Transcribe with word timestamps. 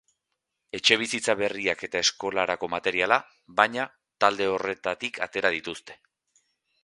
Etxebizitza 0.77 1.33
berriak 1.41 1.83
eta 1.87 2.01
eskolarako 2.05 2.69
materiala, 2.75 3.19
baina, 3.61 3.85
talde 4.25 4.47
horretatik 4.53 5.19
atera 5.27 5.55
dituzte. 5.57 5.99